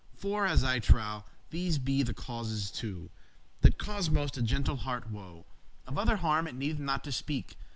For; 0.15 0.47
as 0.47 0.63
I 0.63 0.79
trow,* 0.79 1.25
these 1.51 1.77
be 1.77 2.01
the 2.01 2.15
causes 2.15 2.71
two; 2.71 2.91
*believe 2.97 3.11
That 3.61 3.77
cause 3.77 4.09
most 4.09 4.35
a 4.35 4.41
gentle 4.41 4.77
hearte 4.77 5.11
woe: 5.11 5.45
Of 5.85 5.99
other 5.99 6.15
harm 6.15 6.47
it 6.47 6.55
needeth 6.55 6.79
not 6.79 7.03
to 7.03 7.11
speak. 7.11 7.55